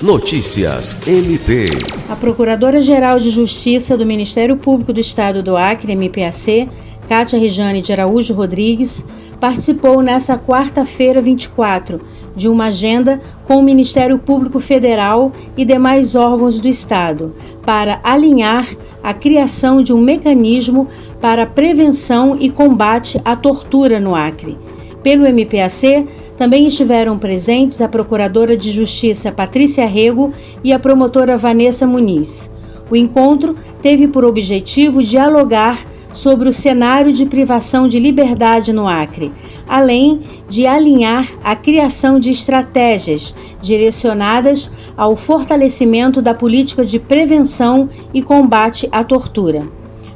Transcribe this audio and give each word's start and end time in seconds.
Notícias 0.00 1.08
MP. 1.08 1.64
A 2.08 2.14
Procuradora-Geral 2.14 3.18
de 3.18 3.30
Justiça 3.30 3.96
do 3.96 4.06
Ministério 4.06 4.56
Público 4.56 4.92
do 4.92 5.00
Estado 5.00 5.42
do 5.42 5.56
Acre, 5.56 5.96
MPAC, 5.96 6.70
Cátia 7.08 7.36
Rejane 7.36 7.82
de 7.82 7.92
Araújo 7.92 8.32
Rodrigues, 8.32 9.04
participou 9.40 10.00
nesta 10.00 10.38
quarta-feira 10.38 11.20
24 11.20 12.00
de 12.36 12.48
uma 12.48 12.66
agenda 12.66 13.20
com 13.44 13.56
o 13.56 13.62
Ministério 13.62 14.20
Público 14.20 14.60
Federal 14.60 15.32
e 15.56 15.64
demais 15.64 16.14
órgãos 16.14 16.60
do 16.60 16.68
Estado 16.68 17.34
para 17.66 17.98
alinhar 18.04 18.68
a 19.02 19.12
criação 19.12 19.82
de 19.82 19.92
um 19.92 20.00
mecanismo 20.00 20.86
para 21.20 21.44
prevenção 21.44 22.36
e 22.38 22.48
combate 22.48 23.20
à 23.24 23.34
tortura 23.34 23.98
no 23.98 24.14
Acre. 24.14 24.56
Pelo 25.02 25.26
MPAC, 25.26 26.06
também 26.36 26.66
estiveram 26.66 27.18
presentes 27.18 27.80
a 27.80 27.88
Procuradora 27.88 28.56
de 28.56 28.70
Justiça 28.72 29.32
Patrícia 29.32 29.86
Rego 29.86 30.32
e 30.62 30.72
a 30.72 30.78
promotora 30.78 31.36
Vanessa 31.36 31.86
Muniz. 31.86 32.50
O 32.90 32.96
encontro 32.96 33.56
teve 33.82 34.08
por 34.08 34.24
objetivo 34.24 35.02
dialogar 35.02 35.78
sobre 36.12 36.48
o 36.48 36.52
cenário 36.52 37.12
de 37.12 37.26
privação 37.26 37.86
de 37.86 37.98
liberdade 37.98 38.72
no 38.72 38.88
Acre, 38.88 39.30
além 39.68 40.20
de 40.48 40.66
alinhar 40.66 41.28
a 41.44 41.54
criação 41.54 42.18
de 42.18 42.30
estratégias 42.30 43.34
direcionadas 43.60 44.70
ao 44.96 45.14
fortalecimento 45.14 46.22
da 46.22 46.34
política 46.34 46.84
de 46.84 46.98
prevenção 46.98 47.88
e 48.12 48.22
combate 48.22 48.88
à 48.90 49.04
tortura. 49.04 49.68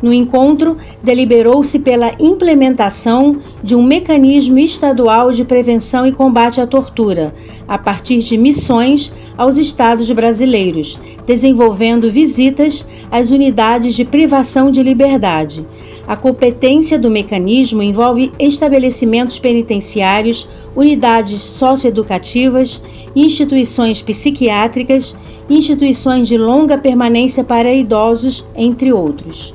No 0.00 0.12
encontro, 0.12 0.76
deliberou-se 1.02 1.78
pela 1.80 2.14
implementação 2.20 3.38
de 3.62 3.74
um 3.74 3.82
mecanismo 3.82 4.58
estadual 4.58 5.32
de 5.32 5.44
prevenção 5.44 6.06
e 6.06 6.12
combate 6.12 6.60
à 6.60 6.66
tortura, 6.66 7.34
a 7.66 7.76
partir 7.76 8.18
de 8.18 8.38
missões 8.38 9.12
aos 9.36 9.56
estados 9.56 10.10
brasileiros, 10.12 11.00
desenvolvendo 11.26 12.10
visitas 12.10 12.86
às 13.10 13.30
unidades 13.30 13.94
de 13.94 14.04
privação 14.04 14.70
de 14.70 14.82
liberdade. 14.82 15.66
A 16.06 16.16
competência 16.16 16.98
do 16.98 17.10
mecanismo 17.10 17.82
envolve 17.82 18.32
estabelecimentos 18.38 19.38
penitenciários, 19.38 20.48
unidades 20.76 21.40
socioeducativas, 21.40 22.82
instituições 23.16 24.00
psiquiátricas, 24.00 25.16
instituições 25.50 26.28
de 26.28 26.38
longa 26.38 26.78
permanência 26.78 27.42
para 27.42 27.74
idosos, 27.74 28.44
entre 28.56 28.92
outros. 28.92 29.54